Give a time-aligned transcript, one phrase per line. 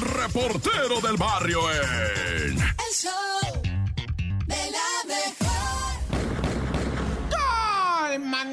[0.00, 2.58] reportero del barrio en...
[2.58, 3.45] El show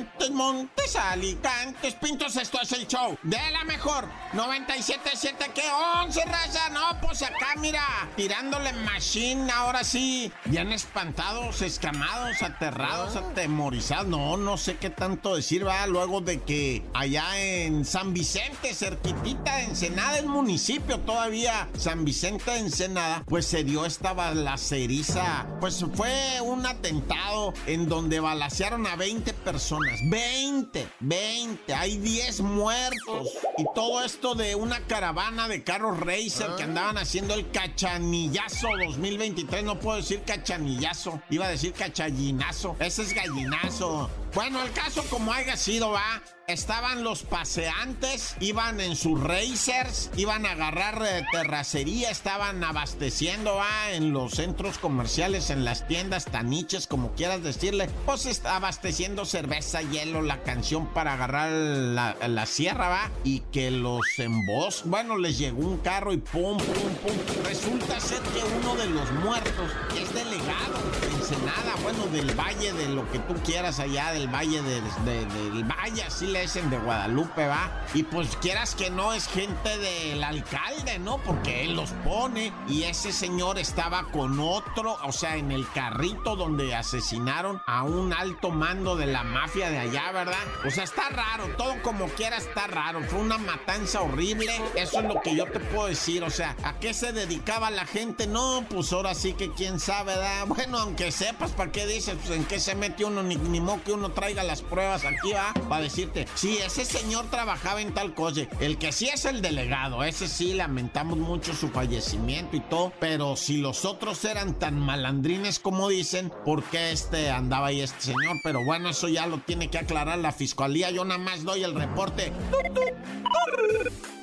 [0.04, 4.06] Montes, Montes, Alicantes, Pintos, esto es el show de la mejor.
[4.34, 5.62] 97.7, que
[6.04, 6.70] 11, raza.
[6.72, 7.82] No, pues acá, mira,
[8.18, 10.32] tirándole machine, ahora sí.
[10.46, 14.08] Bien espantados, escamados, aterrados, atemorizados.
[14.08, 19.58] No, no sé qué tanto decir, va, luego de que allá en San Vicente, cerquitita
[19.58, 25.48] de Ensenada, el municipio todavía, San Vicente de Ensenada, pues se dio esta balaceriza.
[25.62, 29.93] Pues fue un atentado en donde balacearon a 20 personas.
[30.04, 33.30] 20, 20, hay 10 muertos.
[33.58, 39.64] Y todo esto de una caravana de carros racer que andaban haciendo el cachanillazo 2023.
[39.64, 42.76] No puedo decir cachanillazo, iba a decir cachallinazo.
[42.80, 44.10] Ese es gallinazo.
[44.36, 46.22] Bueno, el caso como haya sido, va.
[46.46, 53.92] Estaban los paseantes, iban en sus racers, iban a agarrar eh, terracería, estaban abasteciendo, va,
[53.92, 57.90] en los centros comerciales, en las tiendas, taniches, como quieras decirle.
[58.06, 63.12] Pues abasteciendo cerveza, hielo, la canción para agarrar la, la sierra, va.
[63.24, 67.46] Y que los embos, bueno, les llegó un carro y pum, pum, pum.
[67.46, 72.90] Resulta ser que uno de los muertos es delegado de Ensenada, bueno, del valle, de
[72.90, 74.82] lo que tú quieras allá, del valle de,
[75.26, 77.86] del valle, así le dicen de Guadalupe, va.
[77.94, 81.18] Y pues quieras que no, es gente del alcalde, ¿no?
[81.20, 82.54] Porque él los pone.
[82.68, 88.14] Y ese señor estaba con otro, o sea, en el carrito donde asesinaron a un
[88.14, 90.44] alto mando de la mafia de allá, ¿verdad?
[90.66, 93.02] O sea, está raro, todo como quiera está raro.
[93.04, 94.62] Fue una matanza horrible.
[94.76, 96.24] Eso es lo que yo te puedo decir.
[96.24, 98.26] O sea, ¿a qué se dedicaba la gente?
[98.26, 100.48] No, pues ahora sí que quién sabe, ¿verdad?
[100.48, 102.16] Bueno, aunque sepas, ¿para qué dices?
[102.16, 105.32] Pues en qué se mete uno, ni, ni modo que uno traiga las pruebas aquí,
[105.32, 108.42] va, para decirte, sí, ese señor trabajaba en tal cosa.
[108.60, 113.36] El que sí es el delegado, ese sí, lamentamos mucho su fallecimiento y todo, pero
[113.36, 118.38] si los otros eran tan malandrines como dicen, ¿por qué este andaba ahí este señor?
[118.44, 121.76] Pero bueno, eso ya lo tiene que aclarar la fiscalía, yo nada más doy el
[121.76, 122.34] reporte.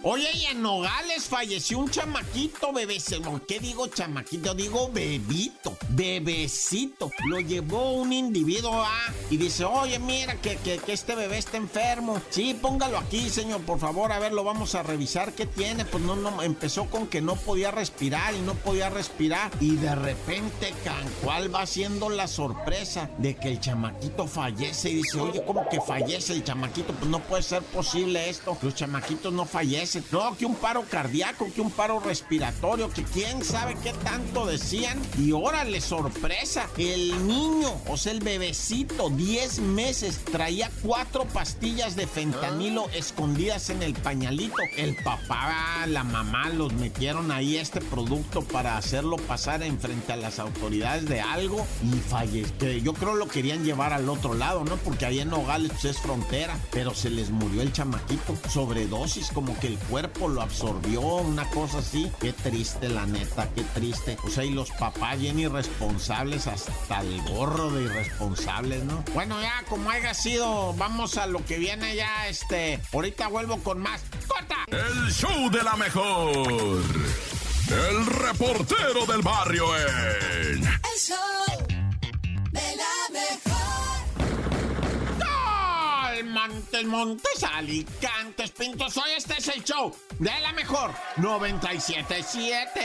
[0.03, 3.39] Oye, y en Nogales falleció un chamaquito, bebecito.
[3.47, 4.55] ¿Qué digo chamaquito?
[4.55, 7.11] Digo bebito, bebecito.
[7.27, 12.19] Lo llevó un individuo a y dice, oye, mira que, que, este bebé está enfermo.
[12.31, 14.11] Sí, póngalo aquí, señor, por favor.
[14.11, 15.35] A ver, lo vamos a revisar.
[15.35, 15.85] ¿Qué tiene?
[15.85, 19.51] Pues no, no, empezó con que no podía respirar y no podía respirar.
[19.61, 20.73] Y de repente,
[21.23, 24.89] ¿cuál va siendo la sorpresa de que el chamaquito fallece?
[24.89, 26.95] Y dice, oye, ¿cómo que fallece el chamaquito?
[26.95, 28.57] Pues no puede ser posible esto.
[28.63, 33.45] Los chamaquitos no fallecen no, que un paro cardíaco, que un paro respiratorio, que quién
[33.45, 34.99] sabe qué tanto decían.
[35.19, 42.07] Y órale, sorpresa, el niño, o sea, el bebecito, 10 meses, traía cuatro pastillas de
[42.07, 44.57] fentanilo escondidas en el pañalito.
[44.77, 50.39] El papá, la mamá los metieron ahí este producto para hacerlo pasar enfrente a las
[50.39, 52.73] autoridades de algo y falleció.
[52.83, 54.77] Yo creo lo querían llevar al otro lado, ¿no?
[54.77, 58.37] Porque ahí en Nogales pues, es frontera, pero se les murió el chamaquito.
[58.49, 62.11] Sobredosis, como que el cuerpo lo absorbió, una cosa así.
[62.21, 64.17] Qué triste, la neta, qué triste.
[64.25, 69.05] O sea, y los papás bien irresponsables, hasta el gorro de irresponsables, ¿no?
[69.15, 72.81] Bueno, ya, como haya sido, vamos a lo que viene ya, este.
[72.93, 74.01] Ahorita vuelvo con más.
[74.27, 74.65] ¡Corta!
[74.69, 76.83] El show de la mejor.
[77.71, 80.65] El reportero del barrio en.
[80.65, 81.40] El show
[86.61, 88.95] Montes, Montes, Alicantes, Pintos.
[88.99, 92.81] Hoy este es el show de la mejor 977.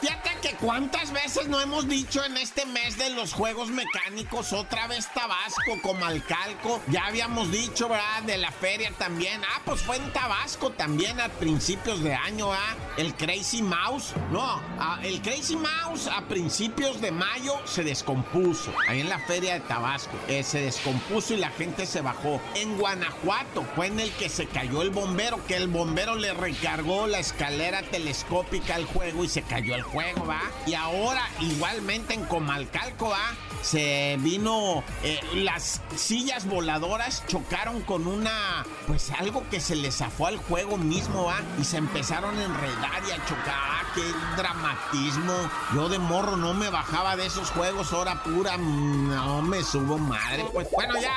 [0.00, 4.86] Fíjate que cuántas veces no hemos dicho en este mes de los juegos mecánicos, otra
[4.86, 6.80] vez Tabasco, Comalcalco.
[6.86, 8.22] Ya habíamos dicho, ¿verdad?
[8.22, 9.42] De la feria también.
[9.44, 12.76] Ah, pues fue en Tabasco también a principios de año, ¿ah?
[12.96, 14.14] El Crazy Mouse.
[14.30, 14.62] No,
[15.02, 18.72] el Crazy Mouse a principios de mayo se descompuso.
[18.86, 20.16] Ahí en la feria de Tabasco.
[20.28, 22.35] Eh, se descompuso y la gente se bajó.
[22.54, 27.06] En Guanajuato fue en el que se cayó el bombero, que el bombero le recargó
[27.06, 30.40] la escalera telescópica al juego y se cayó el juego, ¿va?
[30.66, 33.34] Y ahora igualmente en Comalcalco, ¿va?
[33.62, 40.26] Se vino, eh, las sillas voladoras chocaron con una, pues algo que se le zafó
[40.26, 41.40] al juego mismo, ¿va?
[41.60, 43.54] Y se empezaron a enredar y a chocar.
[43.54, 44.02] ¡Ah, qué
[44.36, 45.34] dramatismo!
[45.74, 49.98] Yo de morro no me bajaba de esos juegos, hora pura, mm, no me subo
[49.98, 50.46] madre.
[50.52, 51.14] Pues bueno, ya.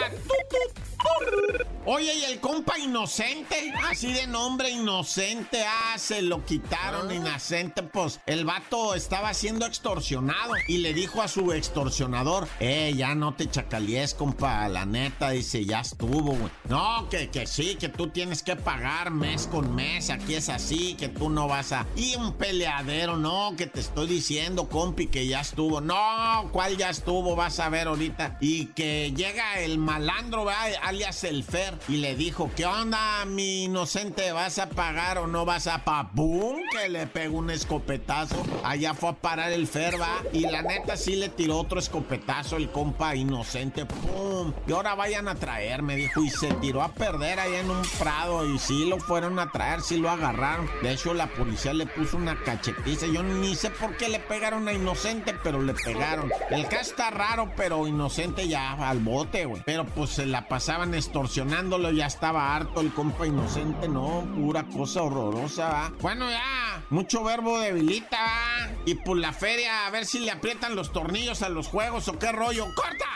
[1.80, 7.84] ¡Tut, Oye, y el compa inocente, así de nombre inocente, ah, se lo quitaron, inocente,
[7.84, 13.34] pues el vato estaba siendo extorsionado y le dijo a su extorsionador, eh, ya no
[13.34, 16.52] te chacalies, compa, la neta, dice, ya estuvo, güey.
[16.68, 20.96] No, que, que sí, que tú tienes que pagar mes con mes, aquí es así,
[20.96, 21.88] que tú no vas a...
[21.96, 25.82] Y un peleadero, no, que te estoy diciendo, compi, que ya estuvo.
[25.82, 27.36] No, ¿cuál ya estuvo?
[27.36, 28.38] Vas a ver ahorita.
[28.42, 30.48] Y que llega el malandro,
[30.84, 31.44] alias el
[31.88, 34.32] Y le dijo, ¿qué onda, mi inocente?
[34.32, 36.10] ¿Vas a pagar o no vas a pa?
[36.14, 36.58] ¡Bum!
[36.72, 38.44] Que le pegó un escopetazo.
[38.64, 40.18] Allá fue a parar el Fer, va.
[40.34, 43.86] Y la neta sí le tiró otro escopetazo el compa inocente.
[43.86, 44.54] ¡Pum!
[44.68, 46.22] Y ahora vayan a traerme, dijo.
[46.22, 48.46] Y se tiró a perder ahí en un prado.
[48.46, 50.70] Y sí lo fueron a traer, sí lo agarraron.
[50.82, 53.08] De hecho, la policía le puso una cachetiza.
[53.08, 56.32] Yo ni sé por qué le pegaron a inocente, pero le pegaron.
[56.50, 59.62] El caso está raro, pero inocente ya al bote, güey.
[59.66, 60.94] Pero pues se la pasaban
[61.92, 65.92] ya estaba harto el compa inocente, no, pura cosa horrorosa, ¿va?
[66.02, 68.70] Bueno, ya, mucho verbo debilita, ¿va?
[68.86, 72.18] Y pues la feria, a ver si le aprietan los tornillos a los juegos o
[72.18, 72.66] qué rollo.
[72.76, 73.10] ¡Corta!